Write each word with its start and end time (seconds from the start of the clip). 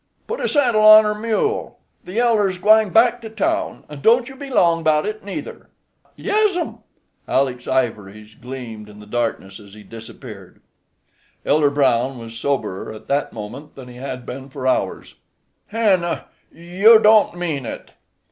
"Put 0.25 0.39
a 0.39 0.47
saddle 0.47 0.81
on 0.81 1.05
er 1.05 1.13
mule. 1.13 1.77
The 2.05 2.17
elder's 2.17 2.57
gwine 2.57 2.89
back 2.89 3.21
to 3.21 3.29
town. 3.29 3.83
And 3.87 4.01
don't 4.01 4.29
you 4.29 4.35
be 4.35 4.49
long 4.49 4.81
about 4.81 5.05
it 5.05 5.23
neither." 5.23 5.69
"Yessum." 6.15 6.79
Aleck's 7.27 7.67
ivories 7.67 8.33
gleamed 8.33 8.89
in 8.89 8.99
the 8.99 9.05
darkness 9.05 9.59
as 9.59 9.75
he 9.75 9.83
disappeared. 9.83 10.59
Elder 11.45 11.69
Brown 11.69 12.17
was 12.17 12.35
soberer 12.35 12.91
at 12.91 13.05
that 13.09 13.31
moment 13.31 13.75
than 13.75 13.89
he 13.89 13.97
had 13.97 14.25
been 14.25 14.49
for 14.49 14.65
hours. 14.65 15.13
"Hannah, 15.67 16.25
you 16.51 16.97
don't 16.97 17.37
mean 17.37 17.67
it?" 17.67 17.91